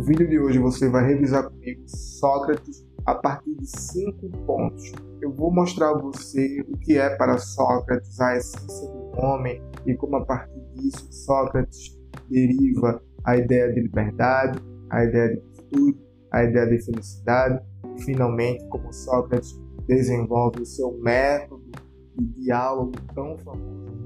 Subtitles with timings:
[0.00, 4.92] No vídeo de hoje você vai revisar comigo Sócrates a partir de cinco pontos.
[5.20, 9.94] Eu vou mostrar a você o que é para Sócrates a essência do homem e
[9.94, 11.98] como a partir disso Sócrates
[12.30, 14.58] deriva a ideia de liberdade,
[14.88, 15.98] a ideia de virtude,
[16.32, 17.62] a ideia de felicidade
[17.94, 21.70] e finalmente como Sócrates desenvolve o seu método
[22.16, 23.99] de diálogo tão famoso.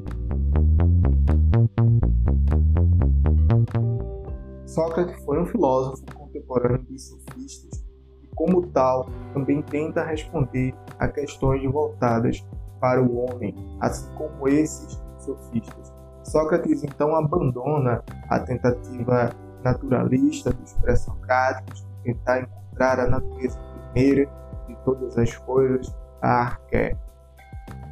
[4.74, 7.86] Sócrates foi um filósofo contemporâneo dos sofistas
[8.24, 12.44] e, como tal, também tenta responder a questões voltadas
[12.80, 15.92] para o homem, assim como esses sofistas.
[16.24, 19.30] Sócrates então abandona a tentativa
[19.62, 23.56] naturalista dos pré-socráticos de tentar encontrar a natureza
[23.92, 24.28] primeira
[24.66, 26.96] de todas as coisas, a arqué.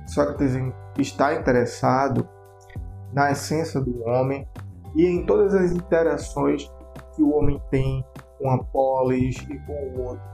[0.08, 0.56] Sócrates
[0.98, 2.28] está interessado
[3.12, 4.48] na essência do homem
[4.94, 6.70] e em todas as interações
[7.22, 8.04] o homem tem
[8.38, 10.24] com a polis e com o outro.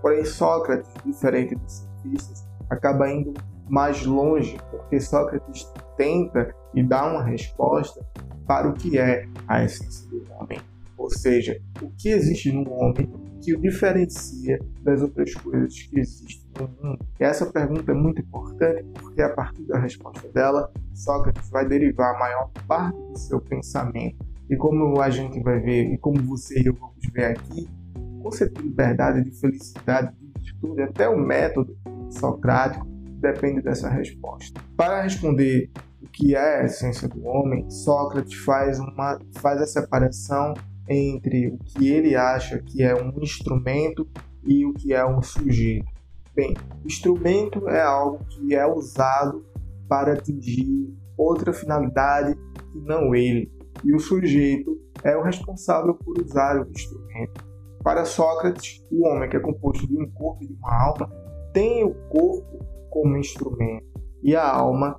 [0.00, 3.32] Porém, Sócrates, diferente dos sofistas, acaba indo
[3.68, 8.04] mais longe, porque Sócrates tenta e dá uma resposta
[8.46, 10.60] para o que é a essência do homem.
[10.98, 13.10] Ou seja, o que existe no homem
[13.42, 17.04] que o diferencia das outras coisas que existem no mundo?
[17.18, 22.14] E essa pergunta é muito importante porque, a partir da resposta dela, Sócrates vai derivar
[22.14, 24.21] a maior parte do seu pensamento.
[24.50, 28.22] E como a gente vai ver, e como você e eu vamos ver aqui, o
[28.22, 31.76] conceito de liberdade, de felicidade, de virtude, até o método
[32.10, 32.86] socrático
[33.20, 34.60] depende dessa resposta.
[34.76, 35.70] Para responder
[36.02, 40.54] o que é a essência do homem, Sócrates faz, uma, faz a separação
[40.88, 44.06] entre o que ele acha que é um instrumento
[44.44, 45.86] e o que é um sujeito.
[46.34, 46.54] Bem,
[46.84, 49.44] instrumento é algo que é usado
[49.88, 53.52] para atingir outra finalidade que não ele,
[53.84, 57.44] e o sujeito é o responsável por usar o instrumento.
[57.82, 61.10] Para Sócrates, o homem, que é composto de um corpo e de uma alma,
[61.52, 63.86] tem o corpo como instrumento
[64.22, 64.96] e a alma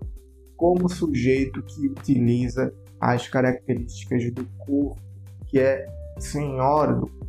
[0.58, 5.02] como sujeito que utiliza as características do corpo
[5.48, 5.86] que é
[6.20, 7.24] senhora do corpo.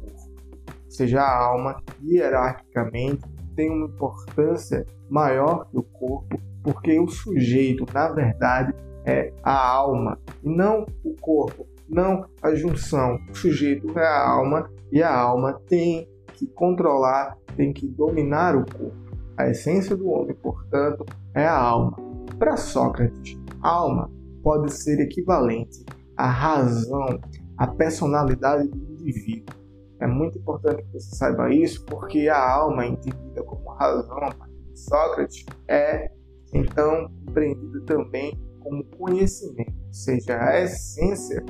[0.84, 3.22] Ou seja, a alma, hierarquicamente,
[3.54, 8.74] tem uma importância maior que o corpo, porque o sujeito, na verdade,
[9.04, 13.18] é a alma e não o corpo, não a junção.
[13.30, 18.64] O sujeito é a alma e a alma tem que controlar, tem que dominar o
[18.64, 19.04] corpo.
[19.36, 21.04] A essência do homem, portanto,
[21.34, 21.96] é a alma.
[22.38, 24.10] Para Sócrates, alma
[24.42, 25.84] pode ser equivalente
[26.16, 27.18] à razão,
[27.56, 29.54] a personalidade do indivíduo.
[30.00, 34.64] É muito importante que você saiba isso, porque a alma, entendida como razão a partir
[34.72, 36.10] de Sócrates, é
[36.52, 41.40] então compreendida também como conhecimento, ou seja, a essência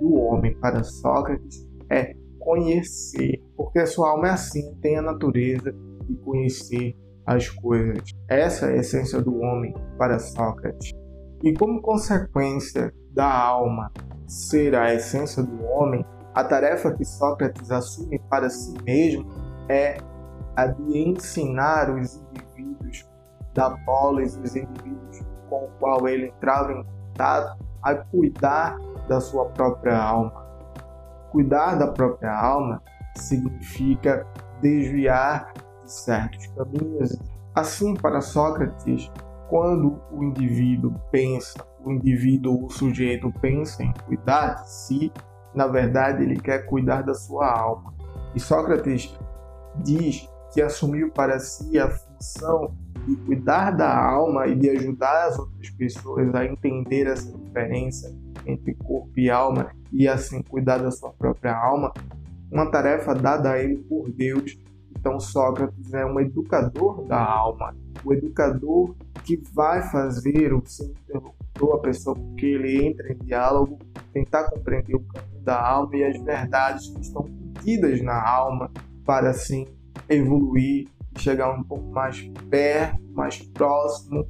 [0.00, 5.72] do homem para Sócrates é conhecer, porque a sua alma é assim, tem a natureza
[6.08, 8.02] de conhecer as coisas.
[8.28, 10.90] Essa é a essência do homem para Sócrates.
[11.42, 13.92] E como consequência da alma
[14.26, 16.04] ser a essência do homem,
[16.34, 19.26] a tarefa que Sócrates assume para si mesmo
[19.68, 19.98] é
[20.56, 23.06] a de ensinar os indivíduos
[23.54, 29.44] da polis, os indivíduos com o qual ele entrava em contato, a cuidar da sua
[29.50, 30.32] própria alma.
[31.30, 32.82] Cuidar da própria alma
[33.16, 34.26] significa
[34.62, 35.52] desviar
[35.84, 37.18] de certos caminhos.
[37.54, 39.10] Assim, para Sócrates,
[39.50, 45.12] quando o indivíduo pensa o indivíduo, o sujeito pensa em cuidar de si,
[45.54, 47.92] na verdade ele quer cuidar da sua alma.
[48.34, 49.14] E Sócrates
[49.84, 52.74] diz que assumiu para si a função
[53.06, 58.14] de cuidar da alma e de ajudar as outras pessoas a entender essa diferença
[58.46, 61.92] entre corpo e alma e assim cuidar da sua própria alma,
[62.50, 64.58] uma tarefa dada a ele por Deus.
[64.96, 67.74] Então Sócrates é um educador da alma,
[68.04, 73.78] o educador que vai fazer o seu interlocutor, a pessoa com ele entra em diálogo,
[74.12, 78.70] tentar compreender o caminho da alma e as verdades que estão contidas na alma
[79.04, 79.66] para assim
[80.08, 84.26] evoluir chegar um pouco mais perto, mais próximo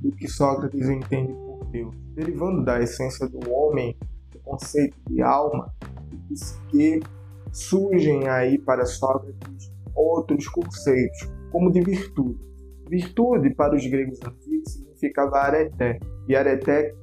[0.00, 1.94] do que Sócrates entende por Deus.
[2.14, 3.96] Derivando da essência do homem,
[4.34, 5.72] o conceito de alma
[6.12, 7.00] e psique,
[7.52, 12.38] surgem aí para Sócrates outros conceitos, como de virtude.
[12.88, 16.94] Virtude, para os gregos antigos, significava areté, e areté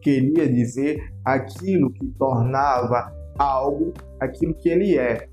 [0.00, 5.28] queria dizer aquilo que tornava algo aquilo que ele é.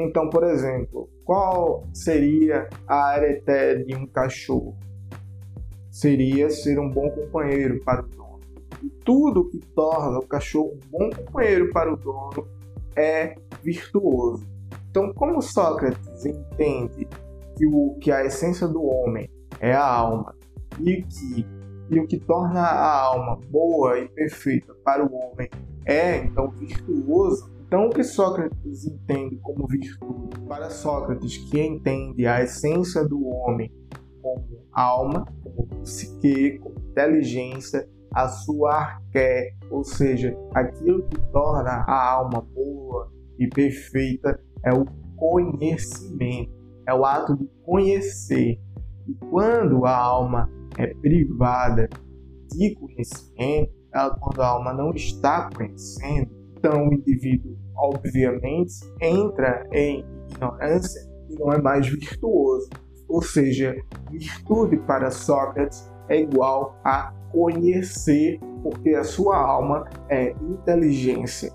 [0.00, 4.76] Então, por exemplo, qual seria a areté de um cachorro?
[5.90, 8.40] Seria ser um bom companheiro para o dono.
[8.80, 12.46] E tudo que torna o cachorro um bom companheiro para o dono
[12.94, 14.46] é virtuoso.
[14.88, 17.08] Então, como Sócrates entende
[17.56, 19.28] que, o, que a essência do homem
[19.58, 20.32] é a alma
[20.80, 21.44] e que
[21.90, 25.48] e o que torna a alma boa e perfeita para o homem
[25.86, 27.57] é então virtuoso.
[27.68, 33.70] Então, o que Sócrates entende como virtude para Sócrates, que entende a essência do homem
[34.22, 42.10] como alma, como psique, como inteligência, a sua arqué, ou seja, aquilo que torna a
[42.10, 46.50] alma boa e perfeita é o conhecimento,
[46.86, 48.58] é o ato de conhecer.
[49.06, 51.86] E quando a alma é privada
[52.50, 60.04] de conhecimento, ela, quando a alma não está conhecendo, então o indivíduo, obviamente, entra em
[60.30, 61.00] ignorância
[61.30, 62.68] e não é mais virtuoso.
[63.08, 63.74] Ou seja,
[64.10, 71.52] virtude para Sócrates é igual a conhecer, porque a sua alma é inteligência.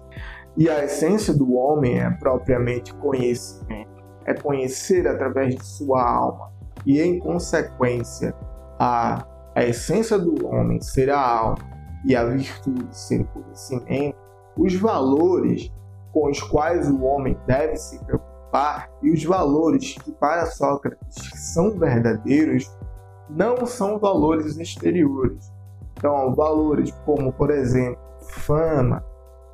[0.55, 3.91] E a essência do homem é propriamente conhecimento.
[4.25, 6.51] É conhecer através de sua alma.
[6.85, 8.33] E em consequência,
[8.79, 9.25] a,
[9.55, 11.73] a essência do homem ser a alma
[12.05, 14.17] e a virtude ser conhecimento,
[14.57, 15.71] os valores
[16.11, 21.71] com os quais o homem deve se preocupar e os valores que para Sócrates são
[21.71, 22.71] verdadeiros
[23.29, 25.51] não são valores exteriores.
[25.97, 29.03] Então, valores como, por exemplo, fama,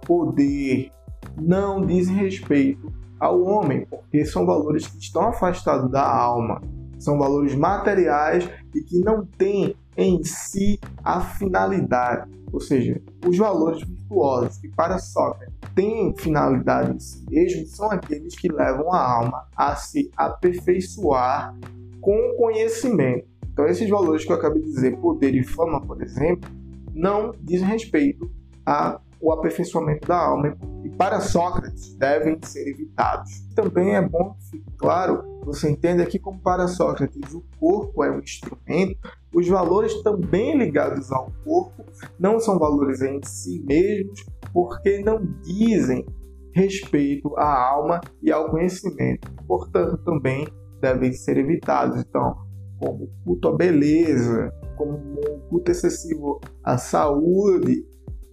[0.05, 0.91] poder,
[1.39, 6.61] não dizem respeito ao homem, porque são valores que estão afastados da alma,
[6.97, 13.83] são valores materiais e que não têm em si a finalidade, ou seja, os valores
[14.09, 19.47] virtuosos que para Sócrates têm finalidade em si mesmo são aqueles que levam a alma
[19.55, 21.55] a se aperfeiçoar
[22.01, 23.27] com o conhecimento.
[23.51, 26.49] Então, esses valores que eu acabei de dizer, poder e fama, por exemplo,
[26.93, 28.29] não dizem respeito
[28.65, 33.29] ao aperfeiçoamento da alma e para Sócrates devem ser evitados.
[33.53, 38.11] Também é bom que fique claro, você entende aqui como para Sócrates o corpo é
[38.11, 41.85] um instrumento, os valores também ligados ao corpo
[42.19, 46.05] não são valores em si mesmos, porque não dizem
[46.53, 50.47] respeito à alma e ao conhecimento, portanto também
[50.81, 52.01] devem ser evitados.
[52.01, 52.35] Então,
[52.79, 57.85] como culto à beleza, como um culto excessivo à saúde,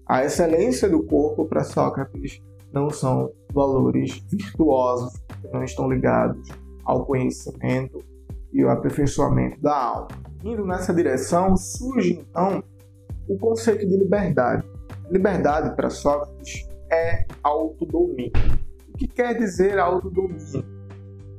[0.07, 2.41] à excelência do corpo para Sócrates
[2.73, 5.13] não são valores virtuosos
[5.53, 6.49] não estão ligados
[6.85, 8.03] ao conhecimento
[8.53, 10.26] e ao aperfeiçoamento da alma.
[10.45, 12.63] Indo nessa direção, surge então
[13.29, 14.67] o conceito de liberdade.
[15.11, 18.33] Liberdade para Sócrates é autodomínio.
[18.89, 20.65] O que quer dizer autodomínio?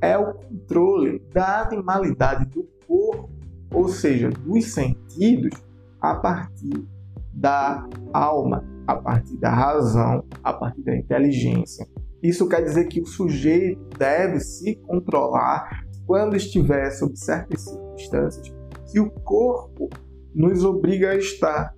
[0.00, 3.30] É o controle da animalidade do corpo,
[3.72, 5.52] ou seja, dos sentidos,
[6.00, 6.86] a partir
[7.32, 11.86] da alma, a partir da razão, a partir da inteligência.
[12.22, 18.57] Isso quer dizer que o sujeito deve se controlar quando estiver sob certas circunstâncias
[18.90, 19.88] que o corpo
[20.34, 21.74] nos obriga a estar.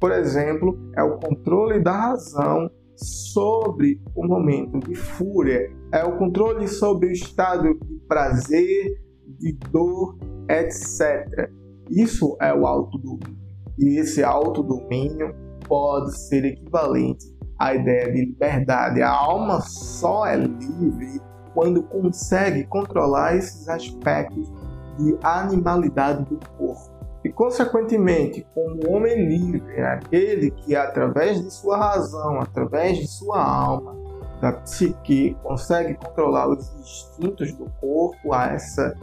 [0.00, 6.66] Por exemplo, é o controle da razão sobre o momento de fúria, é o controle
[6.66, 9.00] sobre o estado de prazer,
[9.38, 10.16] de dor
[10.48, 11.50] etc.
[11.90, 13.38] Isso é o autodomínio.
[13.78, 15.34] E esse autodomínio
[15.68, 17.26] pode ser equivalente
[17.58, 19.02] à ideia de liberdade.
[19.02, 21.20] A alma só é livre
[21.54, 24.50] quando consegue controlar esses aspectos
[24.98, 26.90] de animalidade do corpo.
[27.24, 33.42] E, consequentemente, como homem livre é aquele que, através de sua razão, através de sua
[33.42, 33.96] alma,
[34.40, 38.94] da psique, consegue controlar os instintos do corpo, a essa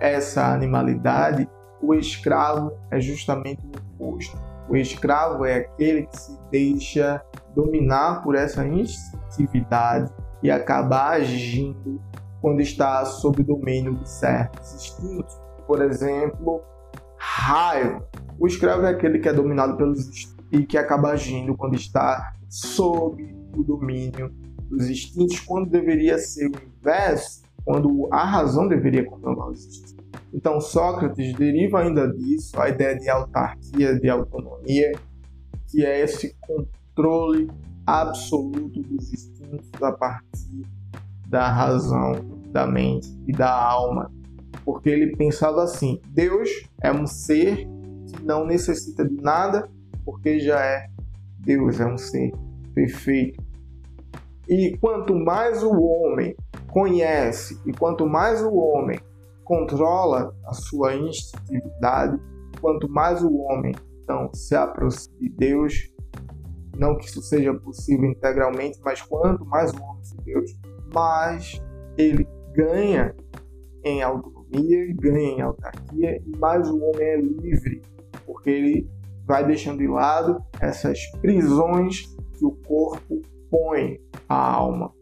[0.00, 1.46] essa animalidade,
[1.82, 4.40] o escravo é justamente o oposto.
[4.68, 7.22] O escravo é aquele que se deixa
[7.54, 10.10] dominar por essa instintividade
[10.42, 12.00] e acaba agindo
[12.40, 15.38] quando está sob domínio de certos instintos.
[15.66, 16.62] Por exemplo,
[17.16, 18.06] raiva.
[18.38, 22.34] O escravo é aquele que é dominado pelos instintos e que acaba agindo quando está
[22.48, 23.22] sob
[23.56, 24.32] o domínio
[24.68, 29.96] dos instintos, quando deveria ser o inverso, quando a razão deveria controlar os instintos.
[30.32, 34.92] Então, Sócrates deriva ainda disso a ideia de autarquia, de autonomia,
[35.68, 37.50] que é esse controle
[37.86, 40.64] absoluto dos instintos a partir
[41.30, 42.12] da razão,
[42.52, 44.10] da mente e da alma.
[44.64, 46.50] Porque ele pensava assim: Deus
[46.82, 47.68] é um ser
[48.06, 49.70] que não necessita de nada,
[50.04, 50.88] porque já é
[51.38, 52.32] Deus, é um ser
[52.74, 53.42] perfeito.
[54.48, 56.34] E quanto mais o homem
[56.68, 58.98] conhece e quanto mais o homem
[59.44, 62.20] controla a sua instintividade,
[62.60, 63.72] quanto mais o homem
[64.02, 65.74] então se aproxima de Deus,
[66.76, 70.50] não que isso seja possível integralmente, mas quanto mais o homem de Deus,
[70.92, 71.60] mas
[71.96, 73.14] ele ganha
[73.84, 77.82] em autonomia, ganha em autarquia, mais o homem é livre,
[78.26, 78.90] porque ele
[79.26, 82.02] vai deixando de lado essas prisões
[82.36, 84.92] que o corpo põe à alma.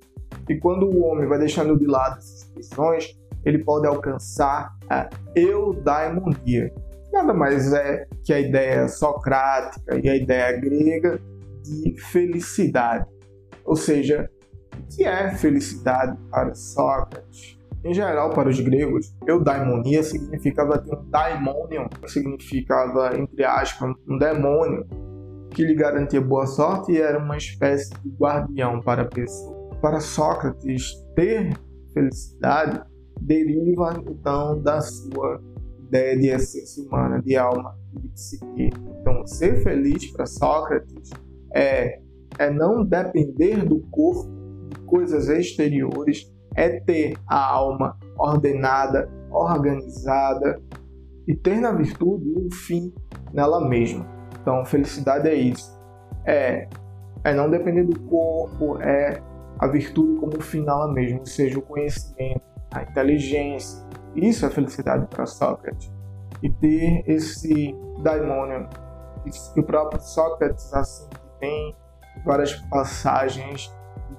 [0.49, 6.73] E quando o homem vai deixando de lado essas prisões, ele pode alcançar a eudaimonia.
[7.12, 11.21] Nada mais é que a ideia socrática e a ideia grega
[11.62, 13.07] de felicidade.
[13.64, 14.30] Ou seja,
[14.95, 17.59] que é felicidade para Sócrates?
[17.85, 24.85] Em geral, para os gregos, eudaimonia significava ter um daimonion, significava, entre aspas, um demônio
[25.50, 29.57] que lhe garantia boa sorte e era uma espécie de guardião para a pessoa.
[29.80, 31.57] Para Sócrates, ter
[31.95, 32.83] felicidade
[33.21, 35.40] deriva então da sua
[35.87, 38.71] ideia de essência humana, de alma, de psique.
[39.00, 41.11] Então, ser feliz para Sócrates
[41.54, 42.00] é,
[42.38, 44.30] é não depender do corpo,
[44.88, 50.61] coisas exteriores, é ter a alma ordenada, organizada
[51.26, 52.92] e ter na virtude um fim
[53.33, 54.07] nela mesma.
[54.40, 55.78] Então, felicidade é isso.
[56.26, 56.68] É,
[57.23, 59.23] é não depender do corpo, é
[59.59, 62.42] a virtude como fim nela mesma, seja, o conhecimento,
[62.73, 63.87] a inteligência.
[64.14, 65.92] Isso é felicidade para Sócrates.
[66.42, 68.64] E ter esse daimonion,
[69.54, 71.09] que o próprio Sócrates assim
[71.40, 71.76] tem
[72.25, 73.73] várias passagens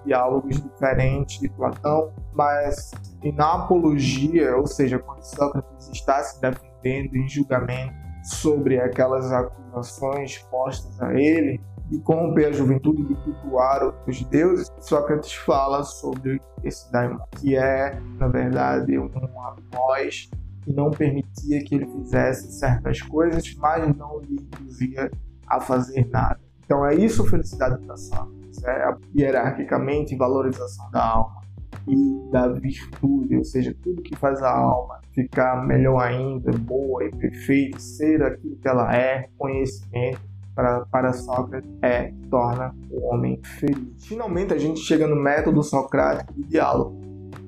[0.05, 2.91] diálogos diferentes de Platão, mas
[3.36, 7.93] na apologia, ou seja, quando Sócrates está se defendendo em julgamento
[8.24, 15.34] sobre aquelas acusações postas a ele, de corromper a juventude, de cultuar os deuses, Sócrates
[15.34, 20.29] fala sobre esse daimon, que é, na verdade, uma voz
[20.62, 25.10] que não permitia que ele fizesse certas coisas, mas não lhe induzia
[25.48, 26.39] a fazer nada.
[26.63, 31.39] Então é isso felicidade para Sócrates, é hierarquicamente valorização da alma
[31.88, 37.12] e da virtude, ou seja, tudo que faz a alma ficar melhor ainda, boa e
[37.12, 40.22] perfeita, ser aquilo que ela é, conhecimento,
[40.56, 44.06] para, para Sócrates é torna o homem feliz.
[44.06, 47.00] Finalmente a gente chega no método socrático de diálogo.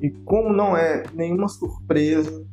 [0.01, 2.45] E como não é nenhuma surpresa,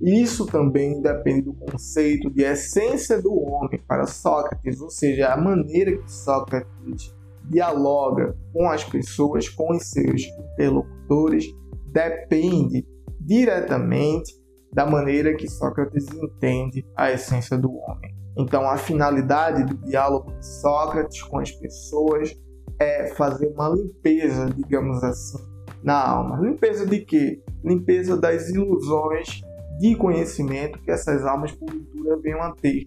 [0.00, 5.96] isso também depende do conceito de essência do homem para Sócrates, ou seja, a maneira
[5.96, 7.12] que Sócrates
[7.50, 10.22] dialoga com as pessoas, com os seus
[10.52, 11.46] interlocutores,
[11.92, 12.86] depende
[13.20, 14.32] diretamente
[14.72, 18.14] da maneira que Sócrates entende a essência do homem.
[18.36, 22.36] Então, a finalidade do diálogo de Sócrates com as pessoas
[22.80, 25.38] é fazer uma limpeza, digamos assim,
[25.82, 26.40] na alma.
[26.40, 27.40] Limpeza de quê?
[27.64, 29.42] Limpeza das ilusões
[29.78, 32.84] de conhecimento que essas almas, porventura, venham a ter.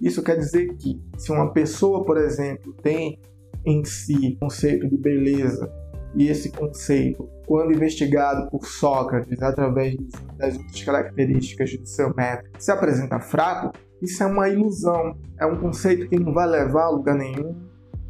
[0.00, 3.18] Isso quer dizer que, se uma pessoa, por exemplo, tem
[3.64, 5.70] em si conceito de beleza,
[6.14, 9.96] e esse conceito, quando investigado por Sócrates através
[10.36, 15.60] das outras características do seu método, se apresenta fraco, isso é uma ilusão, é um
[15.60, 17.54] conceito que não vai levar a lugar nenhum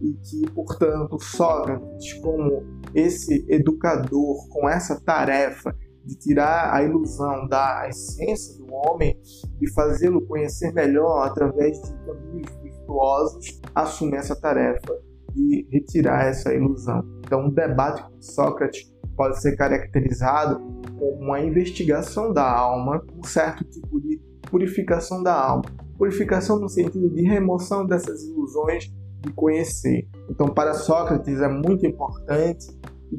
[0.00, 2.64] e que, portanto, Sócrates, como
[2.94, 9.20] esse educador com essa tarefa de tirar a ilusão da essência do homem
[9.60, 17.02] e fazê-lo conhecer melhor através de caminhos virtuosos, assume essa tarefa de retirar essa ilusão.
[17.24, 20.60] Então, o debate com Sócrates pode ser caracterizado
[20.98, 24.20] como uma investigação da alma, um certo tipo de
[24.50, 25.64] purificação da alma.
[25.96, 30.08] Purificação no sentido de remoção dessas ilusões de conhecer.
[30.28, 32.66] Então, para Sócrates é muito importante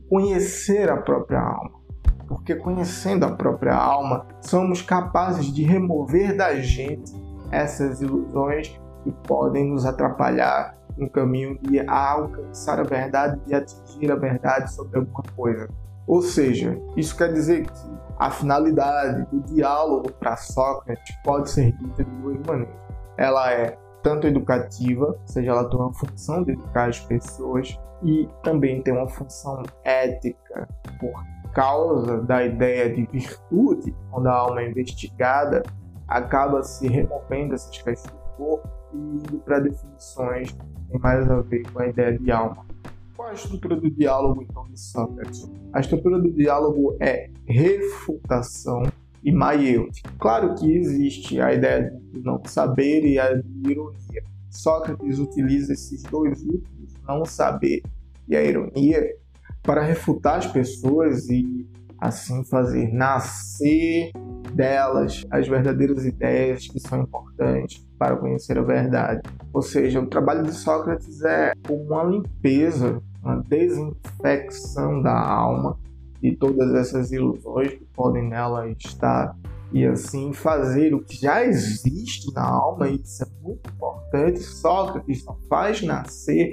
[0.10, 1.72] conhecer a própria alma,
[2.28, 7.12] porque conhecendo a própria alma, somos capazes de remover da gente
[7.52, 8.70] essas ilusões
[9.04, 15.00] que podem nos atrapalhar no caminho de alcançar a verdade, de atingir a verdade sobre
[15.00, 15.68] alguma coisa.
[16.08, 22.04] Ou seja, isso quer dizer que a finalidade do diálogo para Sócrates pode ser dita
[22.04, 22.76] de duas maneiras.
[23.18, 28.28] Ela é tanto educativa, ou seja, ela tem uma função de educar as pessoas, e
[28.44, 30.68] também tem uma função ética,
[31.00, 35.62] por causa da ideia de virtude, quando a alma é investigada,
[36.08, 40.56] acaba se removendo essas questões do corpo e indo para definições
[40.92, 42.66] têm mais a ver com a ideia de alma.
[43.16, 45.50] Qual a estrutura do diálogo, então, de Sócrates?
[45.74, 48.84] A estrutura do diálogo é refutação
[49.24, 50.10] e maiêutica.
[50.20, 54.24] Claro que existe a ideia de não saber e a de ironia.
[54.50, 57.82] Sócrates utiliza esses dois últimos, não saber
[58.28, 59.16] e a ironia,
[59.62, 61.68] para refutar as pessoas e
[62.00, 64.12] assim fazer nascer
[64.62, 69.22] delas as verdadeiras ideias que são importantes para conhecer a verdade.
[69.52, 75.80] Ou seja, o trabalho de Sócrates é uma limpeza, uma desinfecção da alma
[76.22, 79.36] de todas essas ilusões que podem nela estar
[79.74, 84.40] e assim fazer o que já existe na alma, e isso é muito importante.
[84.42, 86.52] Sócrates só faz nascer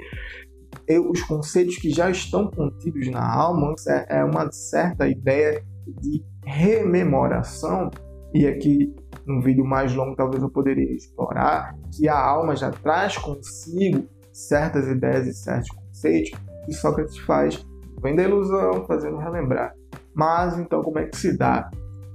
[1.07, 5.63] os conceitos que já estão contidos na alma, é, é uma certa ideia
[5.99, 7.89] de rememoração,
[8.33, 8.93] e aqui
[9.25, 14.87] num vídeo mais longo talvez eu poderia explorar, que a alma já traz consigo certas
[14.87, 17.65] ideias e certos conceitos que Sócrates faz,
[18.01, 19.73] vem da ilusão, fazendo relembrar.
[20.13, 21.69] Mas então como é que se dá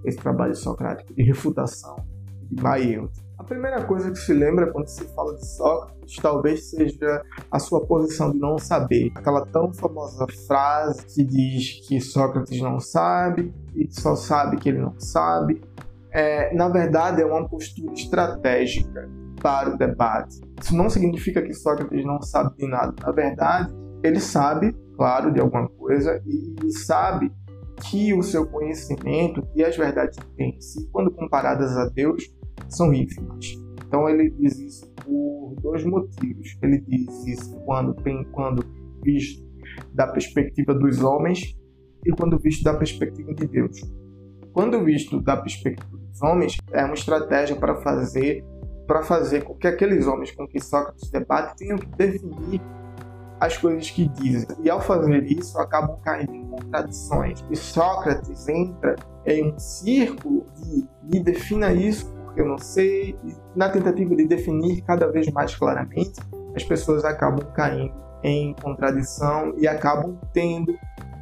[0.04, 1.96] esse trabalho socrático de refutação
[2.50, 3.23] de Maílton?
[3.36, 7.84] A primeira coisa que se lembra quando se fala de Sócrates talvez seja a sua
[7.84, 9.10] posição de não saber.
[9.14, 14.78] Aquela tão famosa frase que diz que Sócrates não sabe e só sabe que ele
[14.78, 15.62] não sabe.
[16.12, 19.10] É, na verdade, é uma postura estratégica
[19.42, 20.40] para o debate.
[20.60, 22.94] Isso não significa que Sócrates não sabe de nada.
[23.02, 27.32] Na verdade, ele sabe, claro, de alguma coisa e sabe
[27.82, 32.22] que o seu conhecimento e as verdades que tem em si, quando comparadas a Deus,
[32.68, 33.54] são ínfimas.
[33.86, 36.56] Então ele diz isso por dois motivos.
[36.62, 37.94] Ele diz isso quando,
[38.32, 38.64] quando
[39.02, 39.44] visto
[39.92, 41.56] da perspectiva dos homens
[42.04, 43.80] e quando visto da perspectiva de Deus.
[44.52, 48.44] Quando visto da perspectiva dos homens, é uma estratégia para fazer
[48.86, 52.60] para fazer com que aqueles homens com que Sócrates debate tenham que definir
[53.40, 54.48] as coisas que dizem.
[54.62, 57.42] E ao fazer isso, acabam caindo em contradições.
[57.50, 58.96] E Sócrates entra
[59.26, 63.18] em um círculo de me defina isso eu não sei.
[63.24, 66.20] E na tentativa de definir cada vez mais claramente,
[66.54, 70.74] as pessoas acabam caindo em contradição e acabam tendo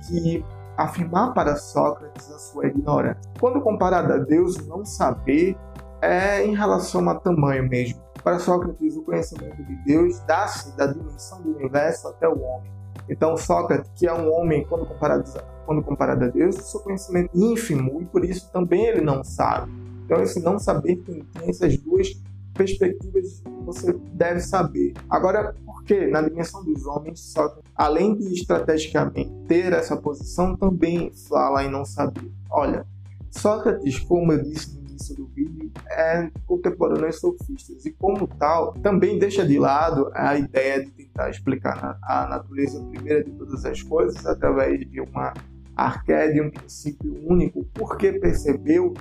[0.07, 0.45] que
[0.77, 3.21] afirmar para Sócrates a sua ignorância.
[3.39, 5.57] Quando comparado a Deus, não saber
[6.01, 8.01] é em relação a tamanho mesmo.
[8.23, 12.71] Para Sócrates, o conhecimento de Deus dá-se da dimensão do universo até o homem.
[13.09, 15.25] Então, Sócrates, que é um homem, quando comparado,
[15.67, 19.73] quando comparado a Deus, o seu conhecimento ínfimo e por isso também ele não sabe.
[20.05, 22.13] Então, esse não saber tem, tem essas duas
[22.55, 24.93] perspectivas que você deve saber.
[25.09, 31.13] Agora, por que na dimensão dos homens, só além de estrategicamente ter essa posição, também
[31.29, 32.31] fala em não saber?
[32.51, 32.87] Olha,
[33.31, 38.75] Sócrates, como eu disse no início do vídeo, é contemporâneo aos sofistas e, como tal,
[38.75, 43.83] também deixa de lado a ideia de tentar explicar a natureza primeira de todas as
[43.83, 45.33] coisas através de uma
[45.75, 48.93] arqué, de um princípio único, porque percebeu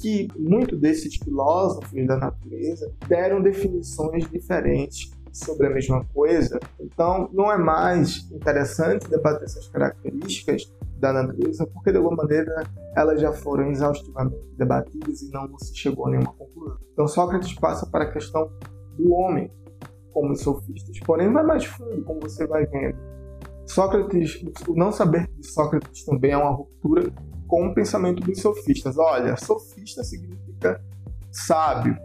[0.00, 6.58] que muitos desses filósofos da natureza deram definições diferentes sobre a mesma coisa.
[6.80, 12.64] Então, não é mais interessante debater essas características da natureza, porque de alguma maneira
[12.96, 16.78] elas já foram exaustivamente debatidas e não se chegou a nenhuma conclusão.
[16.92, 18.50] Então, Sócrates passa para a questão
[18.96, 19.50] do homem,
[20.12, 20.98] como os sofistas.
[21.00, 22.98] Porém, vai mais fundo, como você vai vendo.
[23.66, 27.12] Sócrates, o não saber de Sócrates também é uma ruptura
[27.48, 28.96] com o pensamento dos sofistas.
[28.98, 30.80] Olha, sofista significa
[31.32, 31.96] sábio.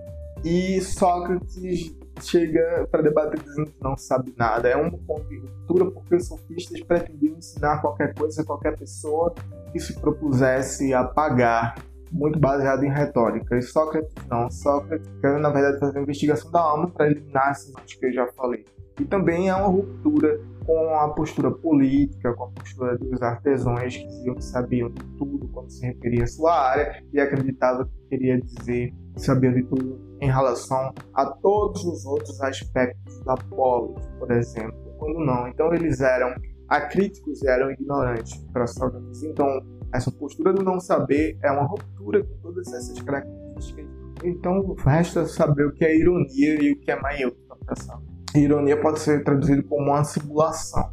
[0.44, 4.70] E Sócrates chega para debater dizendo que não sabe nada.
[4.70, 9.34] É um ponto de ruptura porque os sofistas pretendiam ensinar qualquer coisa a qualquer pessoa
[9.72, 11.76] que se propusesse a pagar,
[12.12, 13.58] muito baseado em retórica.
[13.58, 14.50] E Sócrates não.
[14.50, 18.28] Sócrates quer, na verdade, fazer uma investigação da alma para eliminar esses que eu já
[18.34, 18.66] falei.
[19.00, 24.08] E também é uma ruptura com a postura política, com a postura dos artesãos que
[24.08, 28.40] diziam que sabiam de tudo quando se referia à sua área e acreditavam que queria
[28.40, 34.32] dizer que sabiam de tudo em relação a todos os outros aspectos da polis, por
[34.32, 35.48] exemplo, quando não.
[35.48, 36.34] Então eles eram
[36.70, 39.24] acríticos e eram ignorantes para Sócrates.
[39.24, 39.48] Então
[39.94, 43.86] essa postura do não saber é uma ruptura com todas essas características.
[44.24, 48.13] Então resta saber o que é ironia e o que é maiúscula para Sócrates.
[48.36, 50.92] Ironia pode ser traduzido como uma simulação.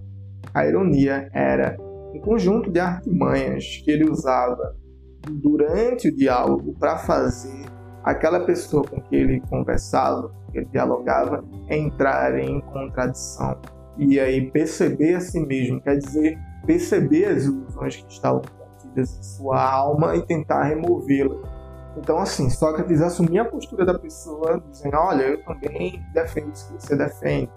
[0.52, 1.76] A ironia era
[2.14, 4.76] um conjunto de artimanhas que ele usava
[5.28, 7.64] durante o diálogo para fazer
[8.02, 13.58] aquela pessoa com que ele conversava, que ele dialogava, entrar em contradição.
[13.96, 19.22] E aí perceber a si mesmo, quer dizer, perceber as ilusões que estavam contidas em
[19.22, 21.38] sua alma e tentar removê-las
[21.96, 26.82] então, assim, Sócrates assumia a postura da pessoa, dizendo: Olha, eu também defendo isso que
[26.82, 27.50] você defende,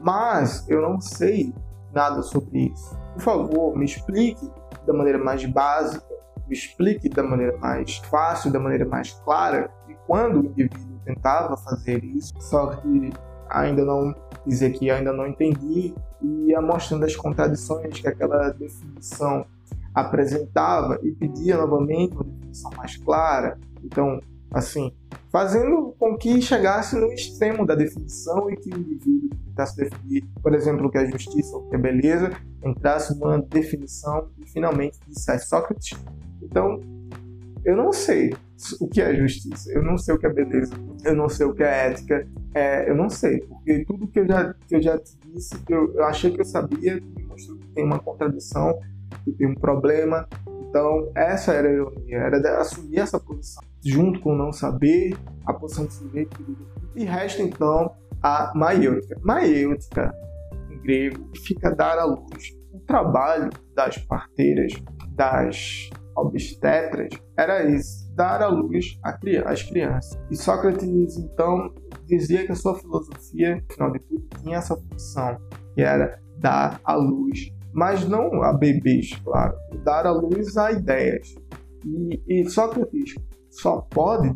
[0.00, 1.54] mas eu não sei
[1.92, 2.96] nada sobre isso.
[3.14, 4.50] Por favor, me explique
[4.86, 6.04] da maneira mais básica,
[6.46, 9.70] me explique da maneira mais fácil, da maneira mais clara.
[9.88, 13.12] E quando o indivíduo tentava fazer isso, Sócrates
[13.48, 14.14] ainda não
[14.46, 19.46] dizia que ainda não entendi e ia mostrando as contradições que aquela definição
[19.94, 23.58] apresentava e pedia novamente uma definição mais clara.
[23.84, 24.92] Então, assim,
[25.30, 30.24] fazendo com que chegasse no extremo da definição e que o indivíduo que tentasse definir,
[30.42, 32.30] por exemplo, o que é justiça ou o que é beleza,
[32.64, 35.98] entrasse numa definição e finalmente dissesse Sócrates.
[36.42, 36.80] Então,
[37.64, 38.34] eu não sei
[38.80, 40.72] o que é justiça, eu não sei o que é beleza,
[41.04, 44.26] eu não sei o que é ética, é, eu não sei, porque tudo que eu
[44.26, 47.68] já, que eu já te disse, eu, eu achei que eu sabia, me mostrou que
[47.68, 48.78] tem uma contradição,
[49.24, 50.26] que tem um problema,
[50.68, 55.52] então, essa era a ironia, era assumir essa posição, junto com o não saber, a
[55.54, 56.58] posição de sujeito.
[56.94, 57.90] E resta, então,
[58.22, 59.18] a maiêutica.
[59.22, 60.12] Maiêutica,
[60.70, 62.54] em grego, fica dar à luz.
[62.72, 64.72] O trabalho das parteiras,
[65.14, 70.18] das obstetras, era isso, dar à luz às crianças.
[70.30, 71.72] E Sócrates, então,
[72.06, 75.38] dizia que a sua filosofia, afinal de tudo, tinha essa função,
[75.74, 79.54] que era dar à luz mas não a bebês, claro,
[79.84, 81.34] dar à luz a ideias.
[81.84, 83.14] E, e Sócrates
[83.50, 84.34] só pode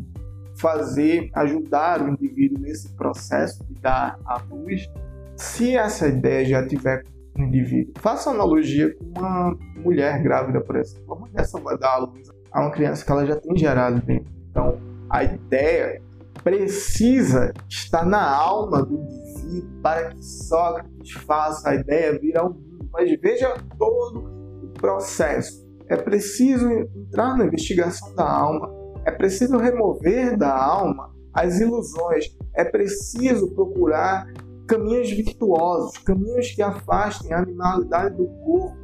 [0.58, 4.88] fazer, ajudar o indivíduo nesse processo de dar à luz
[5.36, 7.04] se essa ideia já tiver
[7.36, 7.94] no indivíduo.
[7.98, 11.14] Faça analogia com uma mulher grávida, por exemplo.
[11.14, 14.00] A mulher só vai dar à luz a uma criança que ela já tem gerado
[14.02, 14.32] dentro.
[14.50, 16.00] Então, a ideia
[16.44, 22.71] precisa estar na alma do indivíduo para que Sócrates faça a ideia vir ao mundo
[22.92, 24.20] mas veja todo
[24.64, 25.62] o processo.
[25.88, 28.70] É preciso entrar na investigação da alma,
[29.04, 34.30] é preciso remover da alma as ilusões, é preciso procurar
[34.66, 38.76] caminhos virtuosos, caminhos que afastem a animalidade do corpo.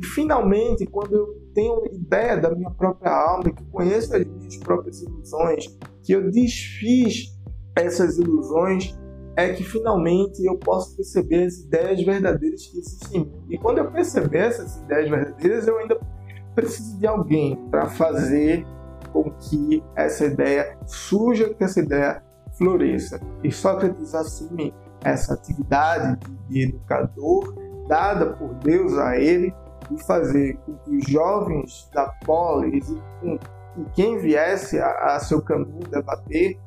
[0.00, 5.02] E finalmente, quando eu tenho ideia da minha própria alma, que conheço as minhas próprias
[5.02, 5.66] ilusões,
[6.04, 7.36] que eu desfiz
[7.76, 8.96] essas ilusões,
[9.38, 13.44] é que finalmente eu posso perceber as ideias verdadeiras que existem em mim.
[13.50, 16.00] E quando eu perceber essas ideias verdadeiras, eu ainda
[16.56, 18.66] preciso de alguém para fazer
[19.12, 22.20] com que essa ideia surja, que essa ideia
[22.56, 23.20] floresça.
[23.44, 24.74] E Sócrates assume
[25.04, 27.54] essa atividade de educador
[27.86, 29.54] dada por Deus a ele
[29.88, 33.38] de fazer com que os jovens da polis e,
[33.94, 36.58] quem viesse a, a seu caminho debater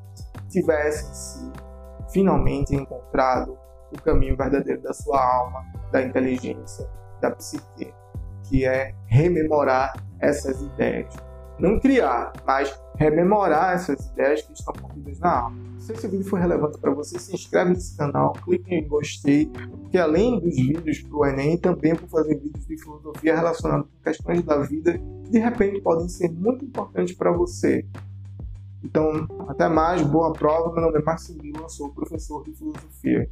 [0.49, 1.70] tivessem se
[2.11, 3.57] finalmente encontrado
[3.91, 6.87] o caminho verdadeiro da sua alma, da inteligência,
[7.21, 7.93] da psique,
[8.43, 11.13] que é rememorar essas ideias.
[11.59, 15.57] Não criar, mas rememorar essas ideias que estão contidas na alma.
[15.77, 19.47] Se esse vídeo foi relevante para você, se inscreve nesse canal, clique em gostei,
[19.81, 24.03] porque além dos vídeos para o Enem, também vou fazer vídeos de filosofia relacionados com
[24.03, 24.93] questões da vida
[25.23, 27.85] que de repente podem ser muito importantes para você.
[28.83, 30.73] Então, até mais, boa prova.
[30.73, 33.29] Meu nome é Maximiliano, sou professor de filosofia.